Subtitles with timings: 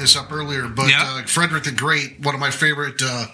[0.00, 1.02] this, I was going to bring this up earlier, but Yeah.
[1.22, 3.26] uh, Frederick the Great, one of my favorite uh,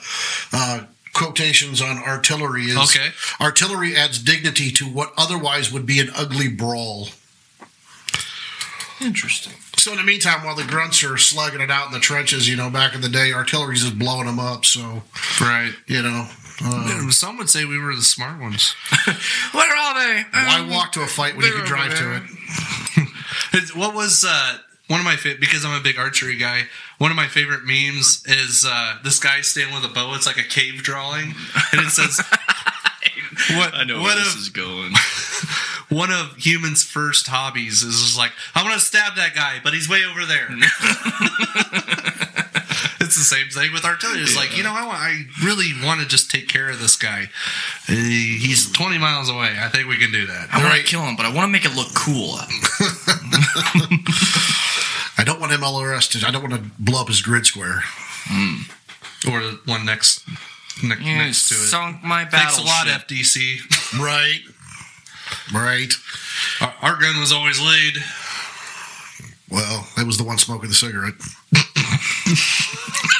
[0.52, 0.80] uh,
[1.12, 3.12] quotations on artillery is Okay.
[3.40, 7.08] artillery adds dignity to what otherwise would be an ugly brawl.
[9.00, 9.52] Interesting.
[9.76, 12.56] So in the meantime, while the grunts are slugging it out in the trenches, you
[12.56, 14.64] know, back in the day, artillery's just blowing them up.
[14.64, 15.02] So
[15.40, 15.72] Right.
[15.86, 16.28] you know,
[16.64, 18.74] uh, Some would say we were the smart ones.
[19.52, 20.24] Where are they?
[20.32, 22.22] why walk to a fight when you can drive to it?
[23.74, 24.58] What was uh,
[24.88, 26.62] one of my fa- because I'm a big archery guy.
[26.98, 30.14] One of my favorite memes is uh, this guy standing with a bow.
[30.14, 31.34] It's like a cave drawing,
[31.72, 32.18] and it says,
[33.56, 33.74] "What?
[33.74, 34.92] I know what where this of is going.
[35.88, 39.88] one of humans' first hobbies is just like I'm gonna stab that guy, but he's
[39.88, 40.48] way over there."
[43.00, 44.20] it's the same thing with artillery.
[44.22, 46.96] It's like you know, I want, I really want to just take care of this
[46.96, 47.28] guy.
[47.86, 49.56] He's 20 miles away.
[49.60, 50.48] I think we can do that.
[50.52, 50.84] I want Right.
[50.84, 52.38] to kill him, but I want to make it look cool.
[55.46, 56.24] I don't want him all arrested.
[56.24, 57.82] I don't want to blow up his grid square.
[59.28, 60.26] Or the one next
[60.82, 61.68] ne- You next to it.
[61.68, 62.86] sunk my Thanks a lot.
[62.86, 63.58] FDC.
[64.00, 64.40] Right.
[65.54, 65.92] Right.
[66.60, 67.94] Our, our gun was always laid.
[69.50, 71.14] Well, that was the one smoking the cigarette.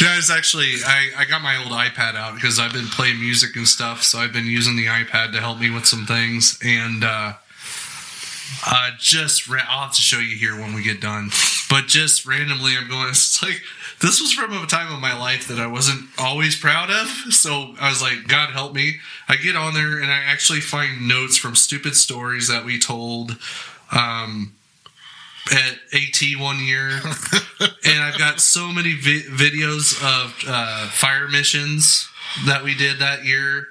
[0.00, 3.68] Guys, actually, I, I got my old iPad out because I've been playing music and
[3.68, 6.58] stuff, so I've been using the iPad to help me with some things.
[6.64, 7.34] And uh,
[8.66, 11.30] uh, just, ra- I'll have to show you here when we get done.
[11.68, 13.60] But just randomly, I'm going, it's like,
[14.00, 17.08] this was from a time of my life that I wasn't always proud of.
[17.32, 18.96] So I was like, God help me.
[19.28, 23.38] I get on there and I actually find notes from stupid stories that we told.
[23.92, 24.54] Um,
[25.50, 26.88] at AT one year,
[27.60, 32.08] and I've got so many vi- videos of uh, fire missions
[32.46, 33.66] that we did that year.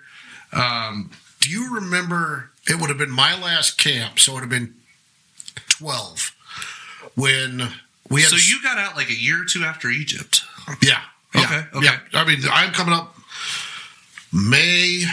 [0.51, 2.50] Um, Do you remember?
[2.67, 4.75] It would have been my last camp, so it would have been
[5.69, 6.35] 12
[7.15, 7.69] when
[8.09, 8.29] we had.
[8.29, 10.41] so you got out like a year or two after Egypt.
[10.81, 11.01] Yeah.
[11.35, 11.85] yeah, Okay, okay.
[11.85, 11.99] yeah.
[12.13, 13.15] I mean, I'm coming up
[14.31, 15.03] May.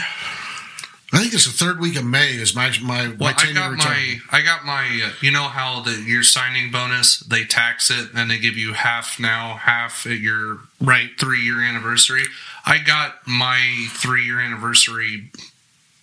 [1.11, 4.19] I think it's the third week of May is my my, my I got my,
[4.31, 5.01] I got my.
[5.05, 8.73] Uh, you know how the your signing bonus they tax it and they give you
[8.73, 11.09] half now, half at your Right.
[11.19, 12.23] three year anniversary.
[12.65, 15.31] I got my three year anniversary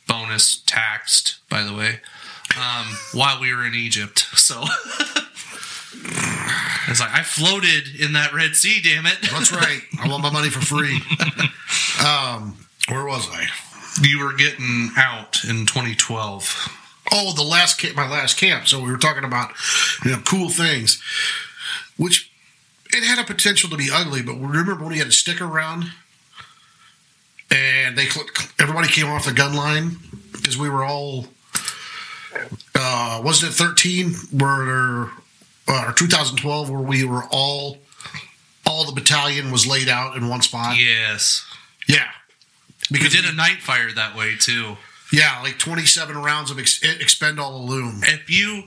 [0.06, 2.00] bonus taxed, by the way,
[2.56, 4.20] um, while we were in Egypt.
[4.34, 4.60] So
[6.88, 8.80] it's like I floated in that Red Sea.
[8.82, 9.18] Damn it!
[9.30, 9.82] That's right.
[10.00, 11.00] I want my money for free.
[12.06, 12.56] um,
[12.88, 13.46] where was I?
[14.02, 16.82] You were getting out in 2012.
[17.12, 18.66] Oh, the last camp, my last camp.
[18.66, 19.52] So we were talking about
[20.04, 21.02] you know cool things,
[21.96, 22.30] which
[22.90, 24.22] it had a potential to be ugly.
[24.22, 25.90] But remember when we had a sticker around,
[27.50, 28.06] and they
[28.60, 29.96] everybody came off the gun line
[30.32, 31.26] because we were all
[32.74, 35.04] uh, wasn't it thirteen where
[35.68, 37.78] uh, or 2012 where we were all
[38.66, 40.76] all the battalion was laid out in one spot.
[40.78, 41.44] Yes,
[41.88, 42.08] Yeah.
[42.90, 44.76] we Because did a night fire that way too.
[45.12, 48.02] yeah, like 27 rounds of ex- expend all aluminum.
[48.04, 48.64] if you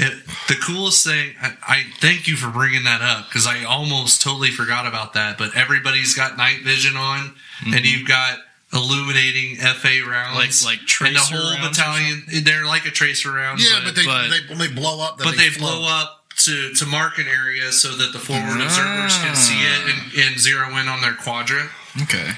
[0.00, 0.14] it,
[0.48, 4.50] the coolest thing I, I thank you for bringing that up because i almost totally
[4.50, 7.34] forgot about that but everybody's got night vision on
[7.64, 7.84] and mm-hmm.
[7.84, 8.38] you've got
[8.72, 10.64] illuminating fa rounds.
[10.64, 14.04] Like- like and the whole rounds battalion they're like a tracer round Yeah, but, they,
[14.04, 15.70] but- they when they blow up, but they, float.
[15.70, 18.64] blow up to, to mark an area so that the forward ah.
[18.64, 21.68] observers can see it and, and zero in on their quadrant.
[22.02, 22.30] Okay.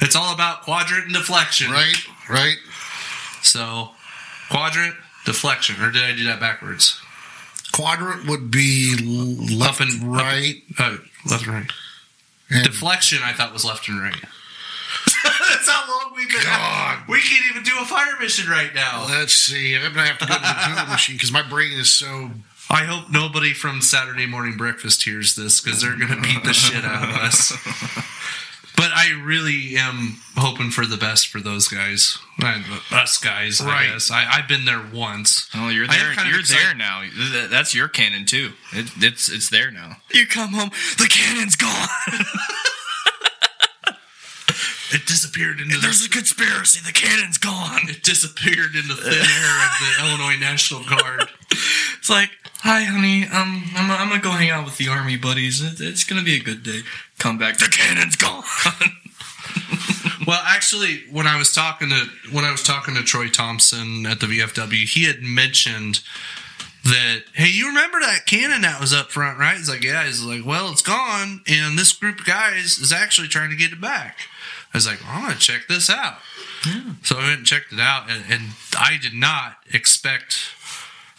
[0.00, 1.72] it's all about quadrant and deflection.
[1.72, 1.96] Right,
[2.28, 2.58] right.
[3.42, 3.90] so
[4.50, 4.94] quadrant
[5.24, 5.82] deflection.
[5.82, 7.00] Or did i do that backwards
[7.78, 8.96] Quadrant would be
[9.56, 10.54] left and and- up- right.
[10.78, 10.96] uh,
[11.30, 11.70] left and right
[12.50, 14.16] and- Deflection, I thought was left and right.
[15.24, 16.42] That's how long we've been.
[16.42, 16.98] God.
[17.08, 19.06] We can't even do a fire mission right now.
[19.08, 19.74] Let's see.
[19.76, 22.30] I'm gonna have to go to the Google machine because my brain is so.
[22.70, 26.52] I hope nobody from Saturday Morning Breakfast hears this because they're going to beat the
[26.52, 27.52] shit out of us.
[28.78, 32.16] But I really am hoping for the best for those guys,
[32.92, 33.60] us guys.
[33.60, 33.88] Right.
[33.88, 35.50] I guess I, I've been there once.
[35.52, 36.14] Oh, you're there.
[36.24, 37.02] You're there now.
[37.50, 38.52] That's your cannon too.
[38.72, 39.96] It, it's it's there now.
[40.14, 40.70] You come home.
[40.96, 41.88] The cannon's gone.
[44.90, 46.80] It disappeared into There's the, a conspiracy.
[46.80, 47.80] The cannon's gone.
[47.88, 51.28] it disappeared into thin air of the Illinois National Guard.
[51.98, 52.30] It's like,
[52.60, 53.24] hi, honey.
[53.24, 55.60] Um, I'm, I'm gonna go hang out with the army buddies.
[55.60, 56.80] It, it's gonna be a good day.
[57.18, 57.58] Come back.
[57.58, 58.44] The cannon's gone.
[60.26, 64.20] Well, actually, when I was talking to when I was talking to Troy Thompson at
[64.20, 66.00] the VFW, he had mentioned
[66.84, 69.56] that hey, you remember that cannon that was up front, right?
[69.56, 70.04] He's like, yeah.
[70.04, 73.72] He's like, well, it's gone, and this group of guys is actually trying to get
[73.72, 74.18] it back.
[74.74, 76.18] I was like, I'm gonna check this out.
[77.04, 78.42] So I went and checked it out, and, and
[78.78, 80.50] I did not expect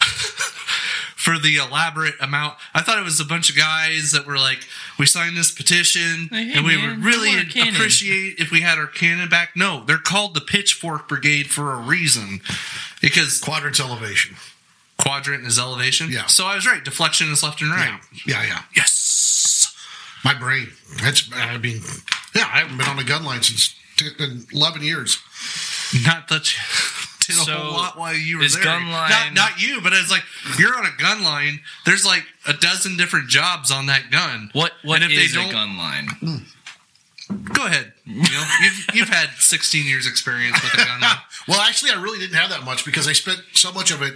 [1.20, 2.54] for the elaborate amount.
[2.72, 4.60] I thought it was a bunch of guys that were like,
[4.98, 7.74] we signed this petition Hey, hey, and we man, would really I want a cannon."
[7.74, 9.50] appreciate if we had our cannon back.
[9.54, 12.40] No, they're called the Pitchfork Brigade for a reason
[13.02, 14.36] because Quadrants elevation.
[14.98, 16.10] quadrant is elevation.
[16.10, 16.26] Yeah.
[16.26, 16.82] So I was right.
[16.84, 18.00] Deflection is left and right.
[18.26, 18.62] Yeah, yeah, yeah.
[18.76, 19.74] Yes.
[20.24, 20.68] My brain.
[21.02, 21.28] That's.
[21.34, 21.80] I mean,
[22.34, 22.42] yeah.
[22.52, 24.08] I haven't been on a gun line since t-
[24.52, 25.18] eleven years.
[26.04, 26.44] Not that
[27.38, 28.64] you did a whole lot while you were is there.
[28.64, 30.22] gun line- Not, not you, but it's like
[30.58, 31.60] you're on a gun line.
[31.86, 34.50] There's like a dozen different jobs on that gun.
[34.52, 36.46] What what And if they is a don't- gun line?
[37.52, 37.92] Go ahead.
[38.06, 41.00] You know, you've, you've had 16 years experience with a gun.
[41.00, 41.16] line.
[41.48, 44.14] Well, actually, I really didn't have that much because I spent so much of it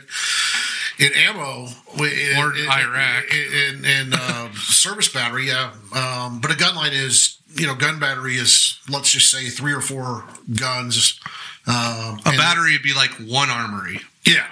[0.98, 3.24] in ammo in, Or in, Iraq.
[3.32, 5.48] in, in, in, uh, service battery.
[5.48, 9.48] Yeah, um, but a gun line is you know gun battery is let's just say
[9.48, 10.24] three or four
[10.54, 11.18] guns.
[11.66, 14.00] Um, A battery would be like one armory.
[14.26, 14.46] yeah.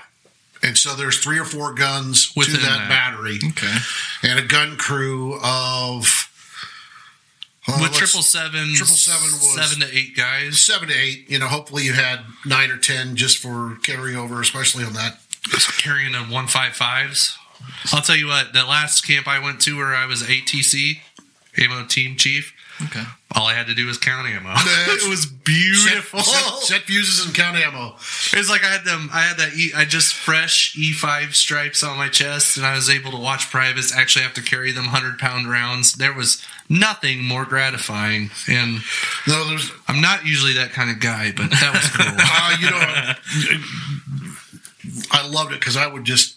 [0.65, 2.89] And so there's three or four guns Within to that, that.
[2.89, 3.75] battery, Okay.
[4.23, 6.29] and a gun crew of
[7.69, 10.61] uh, With triple seven, 777 was- seven to eight guys.
[10.61, 11.29] seven to eight.
[11.29, 15.19] You know, hopefully you had nine or ten just for carryover, especially on that.
[15.79, 17.37] carrying in one five fives.
[17.93, 18.53] I'll tell you what.
[18.53, 21.01] The last camp I went to where I was ATC,
[21.59, 22.53] ammo team chief.
[22.85, 23.03] Okay.
[23.35, 24.51] All I had to do was count ammo.
[24.57, 26.21] It was beautiful.
[26.21, 27.95] Set, set, set fuses and count ammo.
[28.33, 29.09] It's like I had them.
[29.13, 29.55] I had that.
[29.55, 33.17] E, I just fresh E five stripes on my chest, and I was able to
[33.19, 35.95] watch privates actually have to carry them hundred pound rounds.
[35.95, 38.81] There was nothing more gratifying, and
[39.27, 39.71] No, there's.
[39.89, 42.07] I'm not usually that kind of guy, but that was cool.
[42.45, 43.15] Uh, you know,
[45.13, 46.37] I loved it because I would just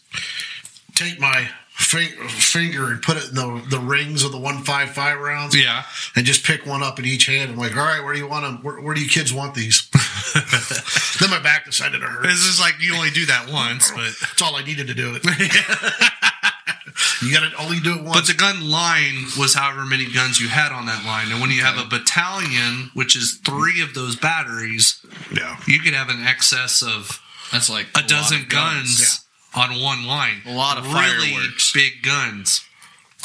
[0.96, 4.92] take my fin- finger and put it in the the rings of the one five
[4.92, 5.56] five rounds.
[5.56, 5.84] yeah,
[6.16, 7.52] and just pick one up in each hand.
[7.52, 8.60] I'm like, all right, where do you want them?
[8.64, 9.90] Where, where do you kids want these?
[11.20, 12.24] then my back decided to hurt.
[12.24, 15.16] This is like you only do that once, but That's all I needed to do
[15.16, 15.24] it.
[17.22, 18.16] you got to only do it once.
[18.16, 21.30] But the gun line was however many guns you had on that line.
[21.32, 25.58] And when you have a battalion, which is three of those batteries, yeah.
[25.68, 27.22] you could have an excess of
[27.52, 29.25] That's like a, lot dozen of guns
[29.56, 30.42] on one line.
[30.46, 31.72] A lot of really fireworks.
[31.74, 32.66] big guns.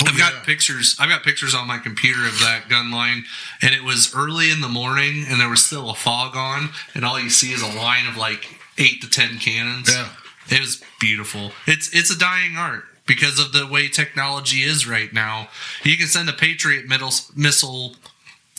[0.01, 0.43] Oh, I've got yeah.
[0.45, 0.97] pictures.
[0.99, 3.25] I've got pictures on my computer of that gun line,
[3.61, 7.05] and it was early in the morning, and there was still a fog on, and
[7.05, 8.49] all you see is a line of like
[8.79, 9.91] eight to ten cannons.
[9.91, 10.09] Yeah.
[10.49, 11.53] It was beautiful.
[11.67, 15.49] It's it's a dying art because of the way technology is right now.
[15.85, 17.97] You can send a Patriot middle, missile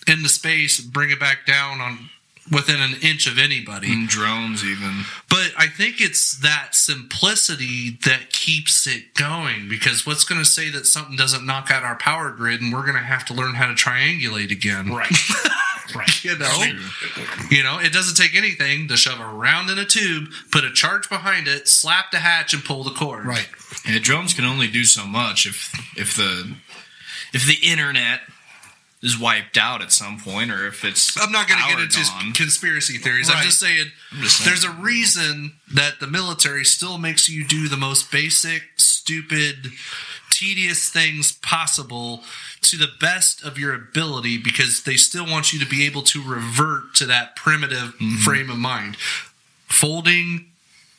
[0.07, 2.09] into space, bring it back down on
[2.49, 3.91] within an inch of anybody.
[3.91, 5.03] And drones even.
[5.29, 10.69] But I think it's that simplicity that keeps it going because what's going to say
[10.69, 13.55] that something doesn't knock out our power grid and we're going to have to learn
[13.55, 14.89] how to triangulate again?
[14.89, 15.11] Right.
[15.95, 16.23] right.
[16.23, 16.63] You know,
[17.49, 20.71] you know, it doesn't take anything to shove a round in a tube, put a
[20.71, 23.25] charge behind it, slap the hatch, and pull the cord.
[23.25, 23.47] Right.
[23.87, 26.55] And drones can only do so much if if the
[27.33, 28.21] if the internet
[29.03, 32.01] is wiped out at some point, or if it's I'm not going to get into
[32.03, 32.33] gone.
[32.33, 33.29] conspiracy theories.
[33.33, 34.49] I'm just saying I'm just saying.
[34.49, 39.71] there's a reason that the military still makes you do the most basic, stupid,
[40.29, 42.23] tedious things possible
[42.61, 46.21] to the best of your ability because they still want you to be able to
[46.23, 48.15] revert to that primitive Mm-hmm.
[48.17, 48.97] frame of mind.
[49.67, 50.45] Folding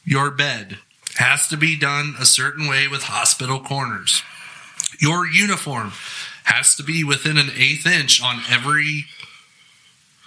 [0.04, 0.78] your bed
[1.16, 4.23] has to be done a certain way with hospital corners.
[4.99, 5.92] Your uniform
[6.44, 9.06] has to be within an eighth inch on every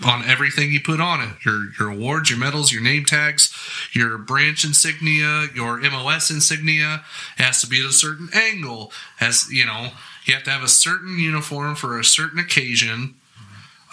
[0.04, 1.46] on everything you put on it.
[1.46, 3.54] Your your awards your medals your name tags
[3.94, 7.04] your branch insignia your mos insignia.
[7.38, 8.92] Has to be at a certain angle.
[9.18, 9.92] Has you know
[10.26, 13.16] you have to have a certain uniform for a certain occasion.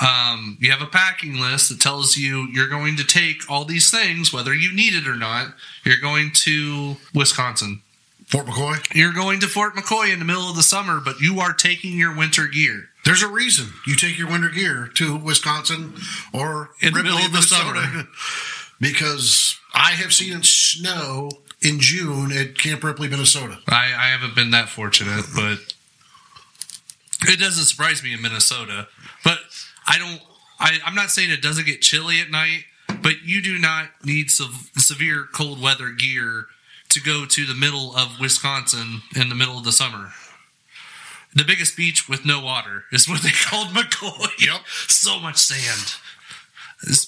[0.01, 3.89] Um, you have a packing list that tells you you're going to take all these
[3.89, 5.55] things whether you need it or not.
[5.85, 7.83] You're going to wisconsin
[8.33, 8.95] Fort McCoy.
[8.95, 11.99] you're going to fort mccoy in the middle of the summer but you are taking
[11.99, 15.95] your winter gear There's a reason you take your winter gear to Wisconsin
[16.33, 18.05] or In the Ripley, middle of the summer.
[18.81, 21.31] because I have seen it snow
[21.63, 23.59] in June at Camp Ripley, Minnesota.
[23.69, 25.59] I, I haven't been that fortunate, but
[27.29, 28.89] it doesn't surprise me in Minnesota.
[29.25, 29.39] But
[29.87, 30.21] I don't.
[30.59, 32.65] I, I'm not saying it doesn't get chilly at night,
[33.03, 36.47] but you do not need sev- severe cold weather gear
[36.93, 40.11] to go to the middle of Wisconsin in the middle of the summer.
[41.35, 44.47] The biggest beach with no water is what they called McCoy.
[44.47, 44.61] Yep.
[44.89, 45.95] so much sand.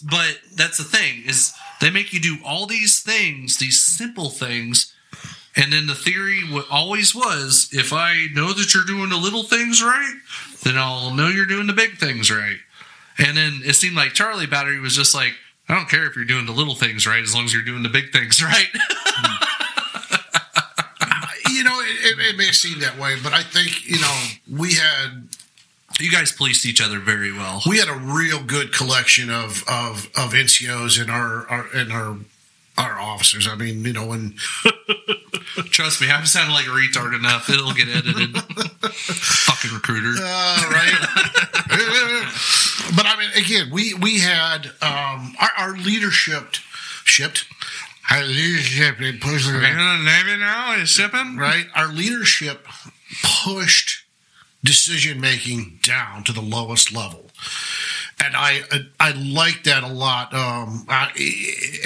[0.09, 4.95] But that's the thing is they make you do all these things, these simple things,
[5.57, 9.83] and then the theory always was if I know that you're doing the little things
[9.83, 10.15] right,
[10.63, 12.59] then I'll know you're doing the big things right.
[13.19, 15.35] And then it seemed like Charlie Battery was just like,
[15.69, 17.83] I don't care if you're doing the little things right as long as you're doing
[17.83, 18.69] the big things right.
[18.75, 19.54] Hmm.
[22.05, 24.21] It, it may seem that way, but I think you know
[24.51, 25.29] we had
[26.01, 27.63] You guys policed each other very well.
[27.67, 32.17] we had a real good collection of of of NCOs in our, our in our
[32.77, 33.47] our officers.
[33.47, 34.35] I mean, you know, when
[35.71, 37.49] Trust me, I'm sounding like a retard enough.
[37.49, 38.37] It'll get edited.
[38.83, 40.15] Fucking recruiter.
[40.21, 40.93] uh, right.
[42.97, 46.55] but I mean, again, we we had um, our, our leadership
[47.05, 47.47] shipped.
[48.11, 50.75] Our leadership pushed in the Navy now?
[50.77, 51.37] Is shipping?
[51.37, 51.67] right?
[51.75, 52.67] Our leadership
[53.23, 54.05] pushed
[54.63, 57.31] decision making down to the lowest level.
[58.25, 58.63] And I
[59.01, 60.33] I like that a lot.
[60.33, 61.11] Um, I,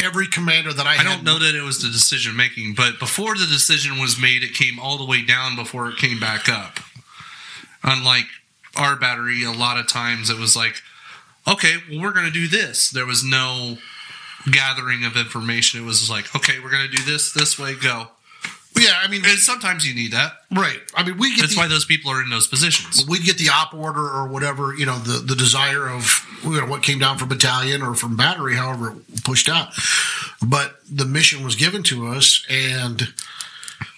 [0.03, 3.35] every commander that I, I don't know that it was the decision making, but before
[3.35, 6.79] the decision was made, it came all the way down before it came back up.
[7.83, 8.27] Unlike
[8.77, 10.83] our battery, a lot of times it was like,
[11.47, 12.91] okay, well, we're going to do this.
[12.91, 13.79] There was no
[14.51, 15.81] gathering of information.
[15.81, 18.09] It was like, okay, we're going to do this this way, go.
[18.79, 20.35] Yeah, I mean, And sometimes you need that.
[20.53, 20.79] right.
[20.95, 23.05] I mean, we get That's the, why those people are in those positions.
[23.09, 26.67] we get the op order or whatever you know the the desire of you know
[26.67, 29.73] what came down from battalion or from battery, however it pushed out.
[30.47, 33.13] But the mission was given to us, and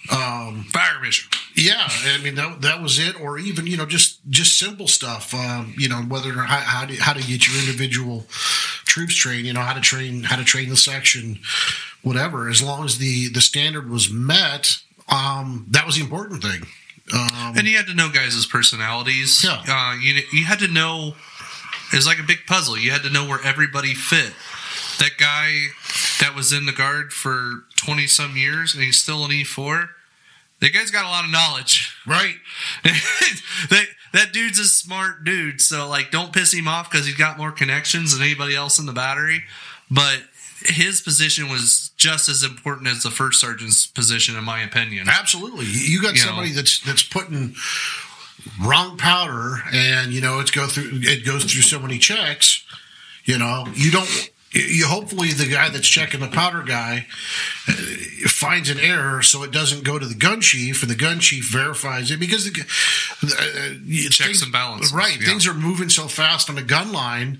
[0.09, 1.29] Fire mission.
[1.55, 5.33] Yeah, I mean that that was it, or even you know just just simple stuff.
[5.33, 8.25] Um, you know whether how how to, how to get your individual
[8.85, 9.45] troops trained.
[9.45, 11.39] You know how to train how to train the section,
[12.03, 12.49] whatever.
[12.49, 14.77] As long as the the standard was met,
[15.09, 16.63] um, that was the important thing.
[17.13, 19.43] Um, And you had to know guys' personalities.
[19.43, 19.61] Yeah.
[19.67, 21.15] Uh, you you had to know.
[21.93, 22.77] It's like a big puzzle.
[22.77, 24.33] You had to know where everybody fit.
[24.99, 25.65] That guy
[26.21, 29.89] that was in the guard for twenty some years and he's still an E four.
[30.59, 31.95] That guy's got a lot of knowledge.
[32.05, 32.35] right.
[32.83, 35.59] that that dude's a smart dude.
[35.61, 38.85] So like, don't piss him off because he's got more connections than anybody else in
[38.85, 39.41] the battery.
[39.89, 40.19] But
[40.63, 45.07] his position was just as important as the first sergeant's position, in my opinion.
[45.09, 46.55] Absolutely, you got You somebody know.
[46.57, 47.55] that's that's putting
[48.63, 52.63] wrong powder, and you know it's go through it goes through so many checks.
[53.25, 54.29] You know, you don't.
[54.53, 57.07] You hopefully the guy that's checking the powder guy
[57.69, 57.71] uh,
[58.27, 61.49] finds an error, so it doesn't go to the gun chief, and the gun chief
[61.49, 62.65] verifies it because the uh,
[63.87, 65.27] it's Checks things- and balances, Right, yeah.
[65.27, 67.39] things are moving so fast on the gun line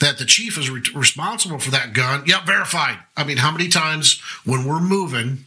[0.00, 2.24] that the chief is re- responsible for that gun.
[2.26, 2.98] Yeah, verified.
[3.16, 5.46] I mean, how many times when we're moving,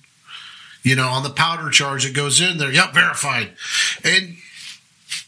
[0.81, 2.71] you know, on the powder charge that goes in there.
[2.71, 3.51] Yep, verified.
[4.03, 4.37] And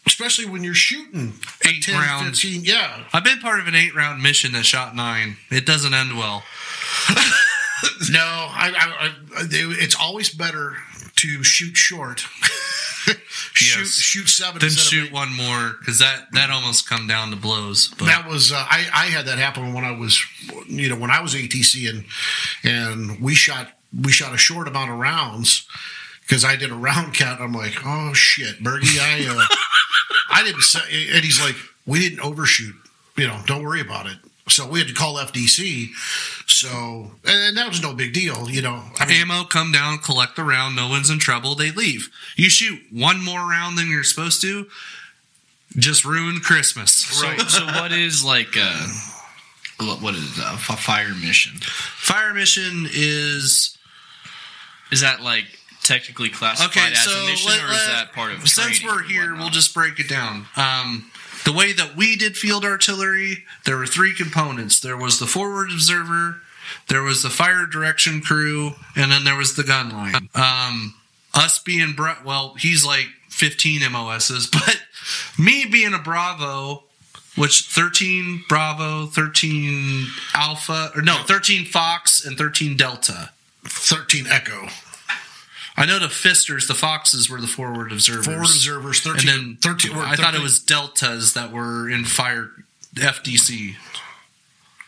[0.05, 1.33] especially when you're shooting
[1.65, 2.41] Eight 10, rounds.
[2.41, 3.03] 15, yeah.
[3.13, 5.37] I've been part of an eight round mission that shot nine.
[5.51, 6.43] It doesn't end well.
[8.09, 10.75] No, I, I, I, it's always better
[11.17, 12.19] to shoot short.
[13.53, 13.95] shoot, Yes.
[13.99, 14.59] shoot seven.
[14.59, 17.89] Then shoot one more because that that almost come down to blows.
[17.99, 20.23] But That was uh, I, I had that happen when I was
[20.67, 22.05] you know when I was ATC and
[22.63, 23.67] and we shot
[24.03, 25.67] we shot a short amount of rounds
[26.21, 27.39] because I did a round count.
[27.41, 29.45] I'm like, oh shit, Bergie, I uh,
[30.35, 30.79] I didn't say,
[31.13, 31.55] and he's like,
[31.87, 32.75] we didn't overshoot.
[33.15, 34.17] You know, don't worry about it.
[34.49, 35.87] So we had to call FDC.
[36.45, 38.49] So and that was no big deal.
[38.49, 40.75] You know, I mean, ammo come down, collect the round.
[40.75, 41.55] No one's in trouble.
[41.55, 42.09] They leave.
[42.35, 44.67] You shoot one more round than you're supposed to.
[45.77, 46.91] Just ruin Christmas.
[46.91, 48.87] So, so what is like uh
[49.79, 51.53] what what is a fire mission?
[51.61, 53.77] Fire mission is
[54.91, 55.45] Is that like
[55.85, 56.91] technically classified okay.
[56.93, 59.49] as So a mission, let- or is that part of since training we're here, we'll
[59.49, 60.45] just break it down.
[60.55, 61.11] Um,
[61.45, 64.79] the way that we did field artillery, there were three components.
[64.79, 66.41] There was the forward observer,
[66.87, 70.29] there was the fire direction crew, and then there was the gun line.
[70.33, 70.95] Um,
[71.33, 74.81] us being bra- well, he's like 15 MOSs, but
[75.37, 76.83] me being a Bravo,
[77.35, 83.29] which 13 Bravo, 13 Alpha, or no, 13 Fox, and 13 Delta.
[83.65, 84.67] thirteen Echo
[85.77, 88.25] I know the Fisters, the Foxes were the forward observers.
[88.25, 89.05] forward observers.
[89.05, 89.27] And Thirteen.
[89.27, 92.51] then 13 or I thought it was deltas that were in fire
[92.95, 93.75] FDC.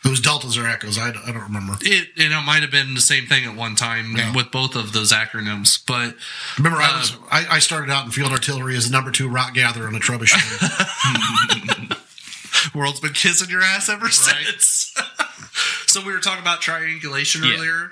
[0.04, 0.96] it was deltas or echoes.
[0.98, 1.76] I, don't- I don't remember.
[1.82, 4.34] It you know might have been the same thing at one time Yeah.
[4.34, 6.16] with both of those acronyms, but
[6.56, 9.28] Remember, I Uh, was I, I started out in field artillery as the number two
[9.28, 11.96] rock gatherer on a troubleshooter.
[12.74, 14.94] world's been kissing your ass ever since.
[15.86, 17.54] so we were talking about triangulation Yeah.
[17.56, 17.90] earlier.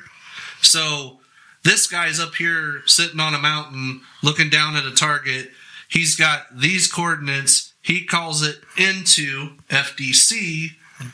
[0.62, 1.20] So
[1.66, 5.50] this guy's up here sitting on a mountain looking down at a target.
[5.88, 7.72] He's got these coordinates.
[7.82, 10.70] He calls it into FDC.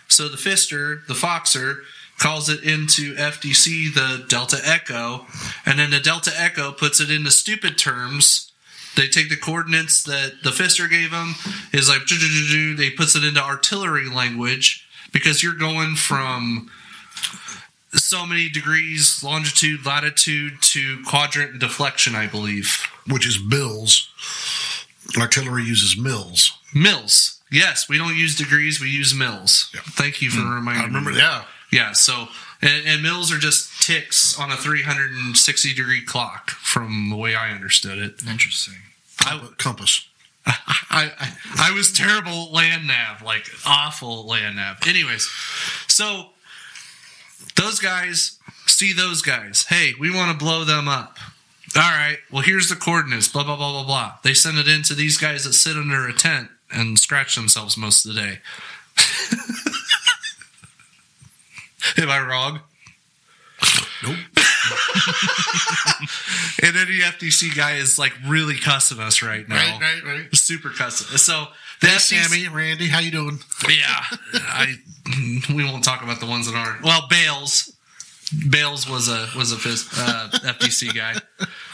[0.09, 1.79] So the Fister, the Foxer,
[2.19, 5.27] calls it into FDC, the Delta Echo.
[5.65, 8.53] And then the Delta Echo puts it into stupid terms.
[8.95, 11.35] They take the coordinates that the Fister gave them,
[11.73, 16.71] is like, they puts it into artillery language because you're going from
[18.13, 22.87] so many degrees, longitude, latitude to quadrant deflection, I believe.
[23.09, 24.11] which is mils.
[25.19, 26.53] Artillery uses mils.
[26.75, 27.41] Mils.
[27.51, 29.71] Yes, we don't use degrees, we use mils.
[29.75, 29.81] Yeah.
[29.85, 30.55] Thank you for hmm.
[30.57, 31.17] reminding I remember, me.
[31.17, 31.45] yeah.
[31.73, 32.29] Yeah, so
[32.61, 37.51] and, and mils are just ticks on a 360 degree clock from the way I
[37.53, 38.23] understood it.
[38.29, 38.75] Interesting.
[39.21, 40.07] I, Compass.
[40.47, 44.87] I, I, I was terrible at land nav, like awful land nav.
[44.87, 45.31] Anyways,
[45.87, 46.32] so
[47.57, 49.67] those guys see those guys.
[49.69, 51.19] Hey, we want to blow them up.
[51.75, 54.15] All right, well, here's the coordinates, blah, blah, blah, blah, blah.
[54.23, 57.79] They send it in to these guys that sit under a tent and scratch themselves
[57.79, 58.39] most of the day.
[62.03, 62.61] Am I wrong?
[64.03, 64.17] Nope.
[66.63, 69.57] And any FDC guy is like really cussing us right now.
[69.57, 70.37] Right, right, right.
[70.37, 71.17] Super cussing.
[71.19, 71.47] So
[71.81, 73.41] the Hey, FDC Sammy, Randy, how you doing?
[73.69, 74.05] Yeah,
[74.35, 74.75] I
[75.55, 76.83] we won't talk about the ones that aren't.
[76.83, 77.75] Well, Bales,
[78.49, 81.15] Bales was a was a uh, FDC guy.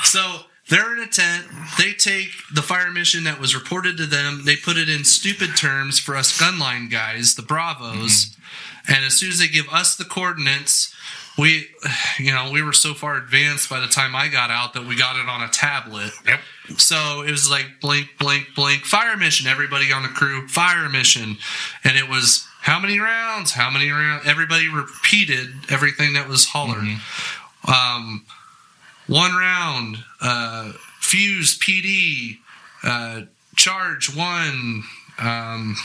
[0.04, 1.46] So they're in a tent.
[1.78, 4.42] They take the fire mission that was reported to them.
[4.44, 8.34] They put it in stupid terms for us gunline guys, the Bravos.
[8.86, 10.94] And as soon as they give us the coordinates,
[11.38, 11.68] we,
[12.18, 14.96] you know, we were so far advanced by the time I got out that we
[14.96, 16.10] got it on a tablet.
[16.26, 16.40] Yep.
[16.78, 19.46] So it was like blink, blink, blink, fire mission.
[19.46, 21.36] Everybody on the crew, fire mission.
[21.84, 23.52] And it was how many rounds?
[23.52, 24.26] How many rounds?
[24.26, 26.98] Everybody repeated everything that was hollered.
[27.66, 28.24] Um,
[29.06, 32.38] one round, uh, fuse PD,
[32.82, 33.22] uh,
[33.56, 34.82] charge one,
[35.18, 35.76] um,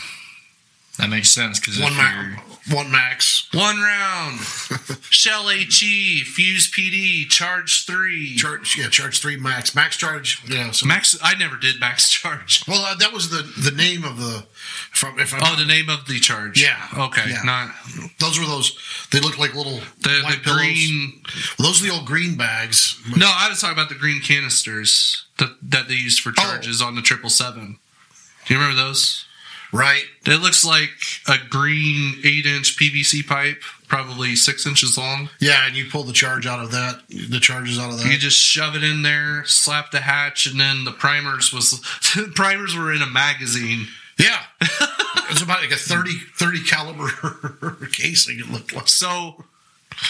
[0.98, 2.36] That makes sense because One, ma-
[2.70, 3.48] one max.
[3.52, 4.38] one round,
[5.10, 8.36] shell HE, fuse PD, charge three.
[8.36, 9.74] Charge, yeah, charge three max.
[9.74, 10.70] Max charge, yeah.
[10.70, 12.62] So, Max, I never did max charge.
[12.68, 14.46] well, uh, that was the the name of the.
[14.92, 16.62] From if I, Oh, the name of the charge.
[16.62, 16.76] Yeah.
[16.96, 17.28] Okay.
[17.28, 17.42] Yeah.
[17.44, 17.70] Not
[18.20, 18.78] those were those.
[19.10, 21.22] They look like little the, the green.
[21.58, 23.00] Well, those are the old green bags.
[23.16, 26.94] No, I was talking about the green canisters that that they used for charges on
[26.94, 27.78] the triple seven.
[28.46, 29.24] Do you remember those?
[29.74, 30.04] Right.
[30.24, 30.90] It looks like
[31.26, 35.30] a green eight inch PVC pipe, probably six inches long.
[35.40, 37.02] Yeah, and you pull the charge out of that.
[37.08, 38.06] The charges out of that.
[38.06, 41.72] You just shove it in there, slap the hatch, and then the primers was
[42.14, 43.88] the primers were in a magazine.
[44.16, 44.42] Yeah.
[44.60, 48.86] it was about like a 30, 30 caliber casing, it looked like.
[48.86, 49.44] So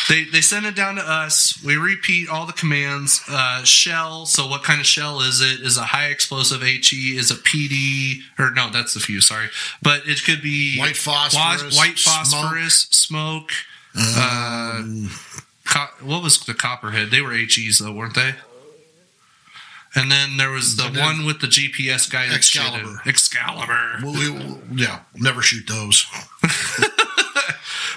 [0.09, 1.63] they they send it down to us.
[1.65, 3.23] We repeat all the commands.
[3.29, 4.27] Uh, shell.
[4.27, 5.61] So what kind of shell is it?
[5.61, 7.17] Is a high explosive HE?
[7.17, 8.19] Is a PD?
[8.39, 9.27] Or no, that's the fuse.
[9.27, 9.49] Sorry,
[9.83, 13.51] but it could be White phosphorus, white phosphorus, smoke.
[13.97, 15.11] Um,
[15.65, 17.11] co- what was the copperhead?
[17.11, 18.35] They were HEs though, weren't they?
[19.97, 23.01] And then there was the one with the GPS guided Excalibur.
[23.07, 23.99] Excalibur.
[24.03, 26.05] well, we, yeah, never shoot those.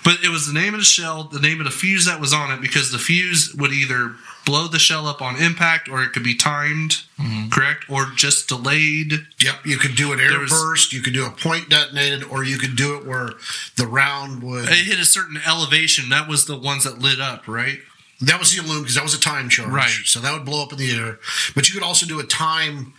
[0.07, 2.31] But it was the name of the shell, the name of the fuse that was
[2.31, 4.15] on it, because the fuse would either
[4.45, 7.01] blow the shell up on impact, or it could be timed,
[7.49, 9.27] correct, or just delayed.
[9.43, 12.45] Yep, you could do an air was- burst, you could do a point detonated, or
[12.45, 13.31] you could do it where
[13.75, 14.69] the round would.
[14.69, 16.07] It hit a certain elevation.
[16.07, 17.79] That was the ones that lit up, right?
[18.21, 19.91] That was the aluminum because that was a time charge, Right.
[20.05, 21.19] So that would blow up in the air.
[21.53, 22.93] But you could also do a time,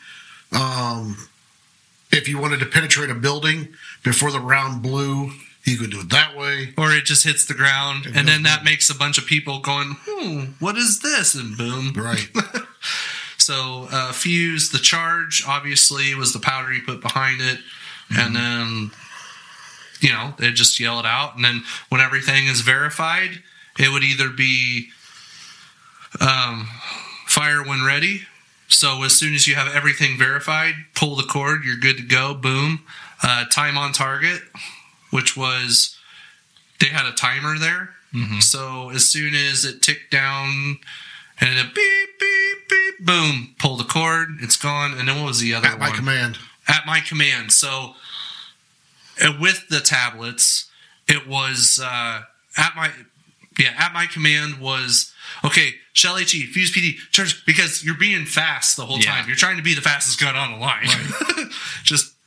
[0.52, 1.16] um,
[2.12, 3.68] if you wanted to penetrate a building
[4.02, 5.32] before the round blew.
[5.68, 6.72] You could do it that way.
[6.78, 8.64] Or it just hits the ground, It and then that boom.
[8.64, 11.92] makes a bunch of people going, "Hmm, what is this?" And boom.
[11.94, 12.28] Right.
[13.40, 17.58] So uh, fuse, the charge obviously was the powder you put behind it,
[18.14, 18.90] and then
[20.02, 23.42] you know they just yell it out, and then when everything is verified,
[23.78, 24.88] it would either be
[26.20, 26.68] um,
[27.26, 28.22] fire when ready.
[28.68, 32.34] So as soon as you have everything verified, pull the cord, you're good to go.
[32.34, 32.84] Boom.
[33.22, 34.42] Uh, time on target,
[35.10, 35.96] which was
[36.80, 37.90] they had a timer there.
[38.40, 40.78] So as soon as it ticked down
[41.40, 44.92] and it beep beep beep boom, pull the cord, it's gone.
[44.98, 45.74] And then what was the other one?
[45.74, 46.38] At my command.
[46.66, 47.52] At my command.
[47.52, 47.94] So
[49.40, 50.70] with the tablets,
[51.06, 52.22] it was uh,
[52.56, 52.90] at my
[53.58, 55.12] yeah at my command was
[55.44, 55.74] okay.
[55.92, 59.10] Shell HE fuse PD charge because you're being fast the whole Yeah.
[59.16, 59.26] time.
[59.26, 60.86] You're trying to be the fastest gun on the line,
[61.82, 62.17] just for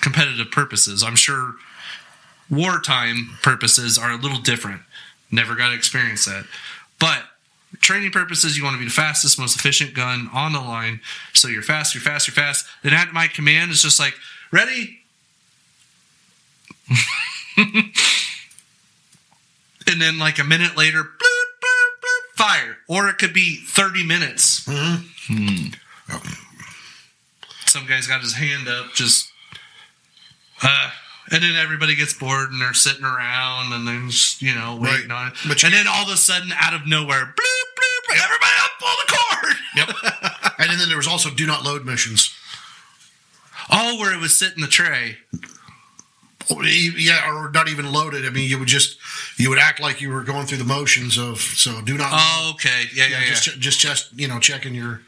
[0.00, 1.02] competitive purposes.
[1.02, 1.54] I'm sure
[2.50, 4.82] wartime purposes are a little different.
[5.30, 6.44] Never got to experience that.
[6.98, 7.22] But
[7.78, 11.00] training purposes, you want to be the fastest, most efficient gun on the line.
[11.32, 12.66] So you're fast, you're fast, you're fast.
[12.82, 14.14] Then at my command, it's just like,
[14.50, 14.98] ready?
[17.56, 17.92] and
[20.00, 22.76] then like a minute later, bloop, bloop, bloop, fire.
[22.88, 24.64] Or it could be 30 minutes.
[24.66, 25.04] Mm-hmm.
[25.34, 25.74] Hmm.
[27.66, 29.29] Some guy's got his hand up, just
[30.62, 30.90] uh,
[31.32, 35.08] And then everybody gets bored and they're sitting around and then just, you know waiting
[35.10, 35.26] Right.
[35.26, 35.34] on it.
[35.46, 38.96] But and then all of a sudden, out of nowhere, bloop bloop, everybody up, pull
[39.06, 39.56] the cord.
[39.76, 39.88] Yep.
[40.58, 42.34] and then there was also do not load missions.
[43.70, 45.18] Oh, where it was sitting in the tray.
[46.50, 48.26] Yeah, or not even loaded.
[48.26, 48.98] I mean, you would just
[49.36, 52.10] you would act like you were going through the motions of so do not.
[52.10, 52.18] load.
[52.20, 53.26] Oh, okay, yeah, yeah, yeah.
[53.34, 55.02] just just just you know checking your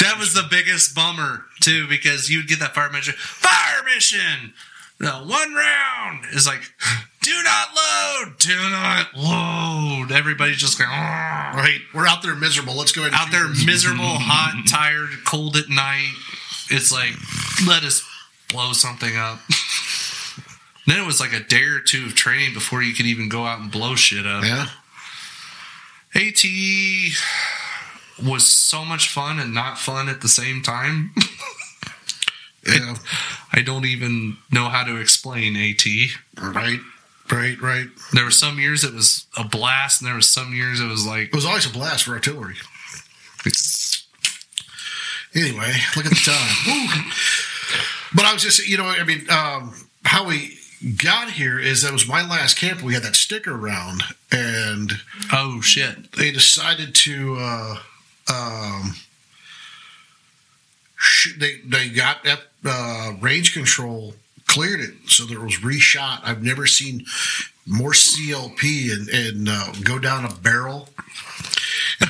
[0.00, 3.14] That was the biggest bummer too, because you'd get that fire mission.
[3.16, 4.54] Fire mission.
[5.00, 6.60] No, one round is like,
[7.22, 10.12] do not load, do not load.
[10.12, 11.78] Everybody's just going "Argh." right.
[11.94, 12.74] We're out there miserable.
[12.74, 13.12] Let's go ahead.
[13.12, 13.64] And out there, this.
[13.64, 16.14] miserable, hot, tired, cold at night.
[16.70, 17.12] It's like,
[17.66, 18.02] let us
[18.50, 19.38] blow something up.
[20.86, 23.44] then it was like a day or two of training before you could even go
[23.44, 24.42] out and blow shit up.
[24.42, 24.66] Yeah.
[26.14, 26.42] AT
[28.26, 31.12] was so much fun and not fun at the same time.
[32.68, 32.96] Yeah.
[33.52, 35.84] I don't even know how to explain AT.
[36.40, 36.80] Right.
[37.30, 37.60] Right.
[37.60, 37.86] Right.
[38.12, 41.06] There were some years it was a blast, and there was some years it was
[41.06, 42.56] like It was always a blast for artillery.
[45.34, 47.10] Anyway, look at the time.
[48.14, 50.58] But I was just, you know, I mean, um, how we
[50.96, 52.82] got here is that was my last camp.
[52.82, 54.02] We had that sticker around,
[54.32, 54.92] and
[55.32, 56.12] oh shit.
[56.12, 57.36] they decided to.
[57.38, 57.76] Uh,
[58.32, 58.94] um,
[61.38, 64.14] they they got that uh, range control
[64.46, 66.20] cleared it so that it was reshot.
[66.24, 67.04] I've never seen
[67.66, 70.88] more CLP and and uh, go down a barrel.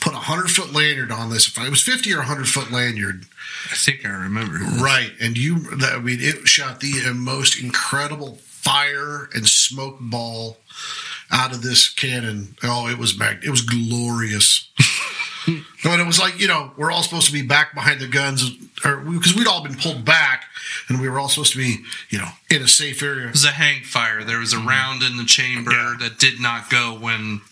[0.00, 1.48] Put a hundred foot lanyard on this.
[1.48, 3.24] If I it was fifty or hundred foot lanyard,
[3.70, 4.58] I think I remember.
[4.58, 4.80] this.
[4.80, 5.12] right?
[5.20, 10.58] And you, that, I mean, it shot the most incredible fire and smoke ball
[11.30, 12.56] out of this cannon.
[12.62, 14.68] Oh, it was mag- it was glorious.
[15.84, 18.44] But it was like you know we're all supposed to be back behind the guns,
[18.84, 20.44] or because we'd all been pulled back,
[20.88, 23.28] and we were all supposed to be you know in a safe area.
[23.28, 24.24] It was a hang fire.
[24.24, 24.68] There was a mm-hmm.
[24.68, 25.96] round in the chamber Yeah.
[26.00, 27.42] that did not go when,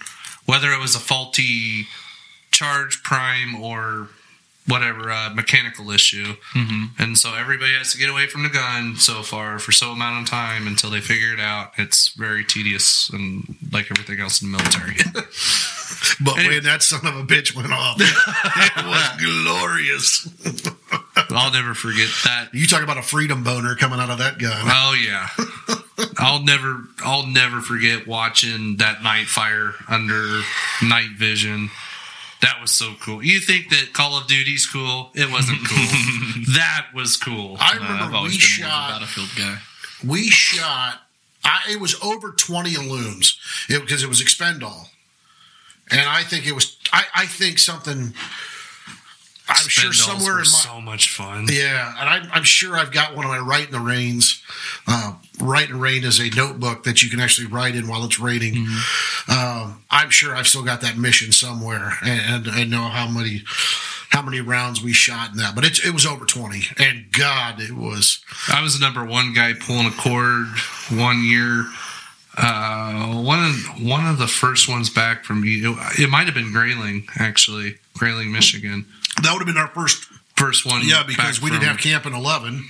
[0.47, 1.87] whether it was a faulty
[2.51, 4.09] charge prime or
[4.67, 6.85] whatever uh, mechanical issue, Mm-hmm.
[7.03, 10.23] and so everybody has to get away from the gun so far for so amount
[10.23, 11.73] of time until they figure it out.
[11.77, 14.97] It's very tedious and like everything else in the military.
[16.21, 16.57] But Anyway.
[16.57, 20.29] when that son of a bitch went off, it was glorious.
[21.31, 22.51] I'll never forget that.
[22.53, 24.53] You talk about a freedom boner coming out of that gun.
[24.65, 25.29] Oh yeah.
[26.19, 30.43] I'll never I'll never forget watching that night fire under
[30.83, 31.71] night vision.
[32.45, 33.23] That was so cool.
[33.25, 35.11] You think that Call of Duty's cool?
[35.15, 36.55] It wasn't cool.
[36.55, 37.57] that was cool.
[37.59, 39.59] I Uh, remember I've always we been more of a shot battlefield guy.
[40.07, 41.01] we shot
[41.47, 44.87] I, it was over 20 looms because it, was expendall
[45.91, 48.15] and i think it was i, I think something
[49.49, 51.47] i'm sure somewhere were in my so much fun.
[51.51, 54.21] yeah and I, i'm sure i've got one of my Rite in the Rain
[54.87, 58.19] uh, write and rain is a notebook that you can actually write in while it's
[58.19, 58.67] raining
[59.29, 63.43] um, i'm sure i've still got that mission somewhere and, and i know how many
[64.11, 67.61] how many rounds we shot in that but it, it was over 20 and god
[67.61, 70.47] it was I was the number one guy pulling a cord
[70.91, 71.65] one year.
[72.37, 75.61] Uh, one of one of the first ones back from me.
[75.63, 78.87] It, it might have been Grayling actually, Grayling, Michigan.
[79.23, 80.83] that would have been our first First one.
[80.85, 82.65] Yeah, because back we didn't have camp in eleven,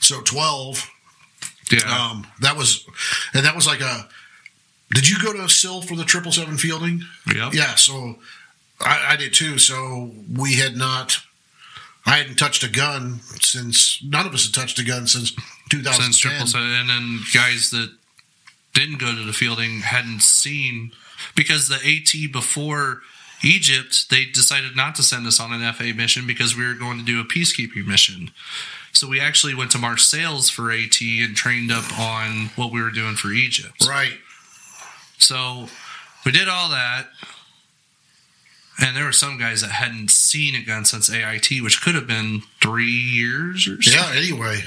[0.00, 0.90] so twelve.
[1.72, 2.10] Yeah.
[2.10, 2.84] Um, that was,
[3.34, 4.08] and that was like a.
[4.94, 7.02] Did you go to Sill for the triple seven fielding?
[7.34, 7.50] Yeah.
[7.52, 8.16] Yeah, so
[8.80, 9.58] I, I did too.
[9.58, 11.18] So we had not.
[12.04, 15.30] I hadn't touched a gun since none of us had touched a gun since
[15.70, 16.02] 2010.
[16.02, 17.94] since triple seven, and then guys that
[18.74, 20.92] didn't go to the fielding hadn't seen
[21.34, 23.02] because the AT before
[23.44, 26.98] Egypt they decided not to send us on an FA mission because we were going
[26.98, 28.30] to do a peacekeeping mission.
[29.02, 32.92] So we actually went to Marseilles for AT and trained up on what we were
[32.92, 33.84] doing for Egypt.
[33.84, 34.12] Right.
[35.18, 35.66] So
[36.24, 37.08] we did all that.
[38.80, 42.06] And there were some guys that hadn't seen a gun since AIT, which could have
[42.06, 43.90] been three years or so.
[43.90, 44.12] Yeah.
[44.16, 44.60] Anyway.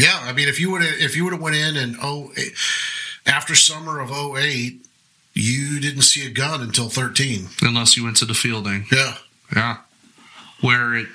[0.00, 0.18] Yeah.
[0.20, 2.32] I mean, if you would have, if you would have went in and oh,
[3.24, 4.84] after summer of 08,
[5.32, 7.50] you didn't see a gun until 13.
[7.62, 8.86] Unless you went to the fielding.
[8.90, 9.18] Yeah.
[9.54, 9.76] Yeah.
[10.60, 11.06] Where it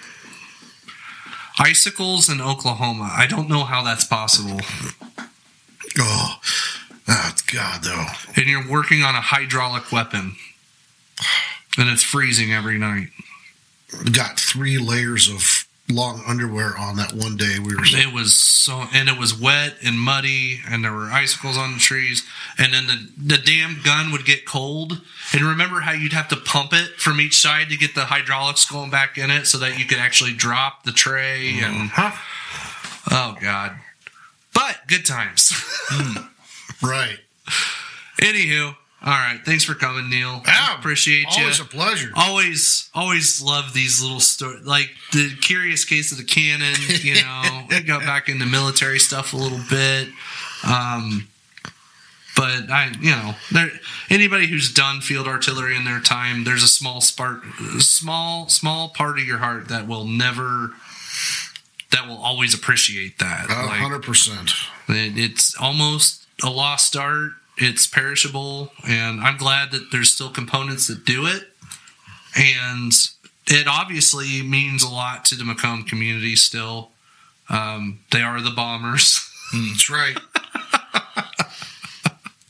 [1.60, 3.12] icicles in Oklahoma.
[3.16, 4.62] I don't know how that's possible.
[6.00, 6.40] Oh,
[7.08, 8.06] oh God, though.
[8.36, 10.36] And you're working on a hydraulic weapon.
[11.78, 13.10] And it's freezing every night.
[14.12, 15.61] Got three layers of
[15.96, 17.58] long underwear on that one day.
[17.60, 21.58] We were It was so and it was wet and muddy and there were icicles
[21.58, 22.28] on the trees
[22.58, 25.02] and then the the damn gun would get cold.
[25.34, 28.70] And remember how you'd have to pump it from each side to get the hydraulics
[28.70, 31.82] going back in it so that you could actually drop the tray mm-hmm.
[31.82, 32.12] and Huh?
[33.12, 33.76] Oh God!
[34.54, 35.52] But but good times.
[36.84, 37.20] Right.
[38.20, 39.40] Anywho, all right.
[39.44, 40.44] Thanks for coming, Neil.
[40.48, 41.42] Ah, Appreciate you.
[41.44, 42.10] Always a pleasure.
[42.16, 47.64] always always love these little stories like the curious case of the cannon you know
[47.70, 50.08] we got back into military stuff a little bit
[50.68, 51.28] um
[52.36, 53.70] but i you know there
[54.10, 57.44] anybody who's done field artillery in their time there's a small spark
[57.80, 60.72] small small part of your heart that will never
[61.92, 64.52] that will always appreciate that A Like, hundred percent.
[64.88, 67.32] it, it's almost a lost art.
[67.64, 71.44] It's perishable, and I'm glad that there's still components that do it.
[72.36, 72.92] And
[73.46, 76.90] it obviously means a lot to the Macomb community still.
[77.50, 79.30] Um, they are the bombers.
[79.54, 80.18] That's right.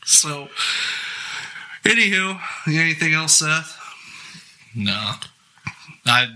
[0.03, 0.49] So,
[1.83, 3.79] anywho, anything else, Seth?
[4.75, 5.13] No.
[6.05, 6.27] I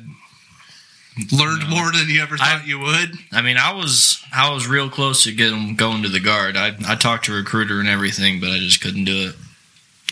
[1.31, 1.67] Learned No.
[1.69, 3.17] more than you ever thought I- you would.
[3.31, 6.57] I mean, I was I was real close to getting going to the guard.
[6.57, 9.35] I I talked to a recruiter and everything, but I just couldn't do it.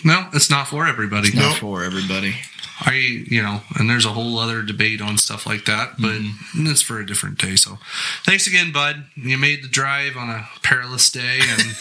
[0.05, 1.27] No, it's not for everybody.
[1.29, 1.57] It's not Nope.
[1.57, 2.35] for everybody.
[2.79, 2.93] I,
[3.29, 6.19] you know, and there's a whole other debate on stuff like that, but
[6.55, 7.55] it's for a different day.
[7.55, 7.77] So,
[8.25, 9.05] thanks again, bud.
[9.15, 11.75] You made the drive on a perilous day, and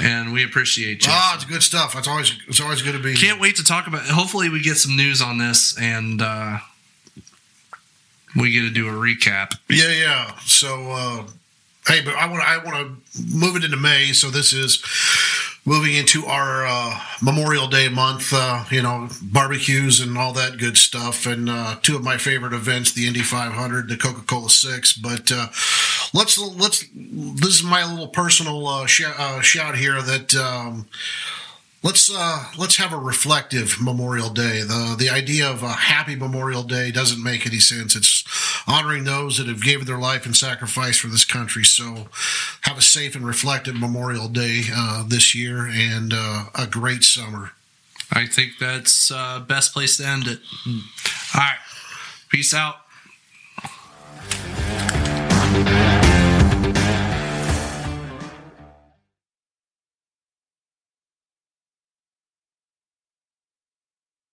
[0.00, 1.12] and we appreciate you.
[1.12, 1.96] Ah, it's good stuff.
[1.96, 3.14] It's always it's always good to be.
[3.14, 4.02] Can't wait to talk about.
[4.04, 4.10] It.
[4.10, 6.58] Hopefully, we get some news on this, and uh,
[8.36, 9.58] we get to do a recap.
[9.68, 10.34] Yeah, yeah.
[10.40, 11.24] So, uh,
[11.86, 12.76] hey, but I want I want
[13.14, 14.12] to move it into May.
[14.12, 14.82] So this is
[15.64, 18.32] moving into our uh, Memorial Day month.
[18.32, 22.52] Uh, you know, barbecues and all that good stuff, and uh, two of my favorite
[22.52, 24.92] events: the Indy 500, the Coca Cola Six.
[24.94, 25.48] But uh,
[26.14, 26.84] let's let's.
[26.94, 30.34] This is my little personal uh, sh- uh, shout here that.
[30.34, 30.86] Um,
[31.80, 34.62] Let's uh, let's have a reflective Memorial Day.
[34.62, 37.94] the The idea of a happy Memorial Day doesn't make any sense.
[37.94, 38.24] It's
[38.66, 41.62] honoring those that have given their life and sacrifice for this country.
[41.62, 42.08] So,
[42.62, 47.52] have a safe and reflective Memorial Day uh, this year, and uh, a great summer.
[48.10, 50.40] I think that's uh, best place to end it.
[50.66, 51.58] All right,
[52.28, 52.78] peace out.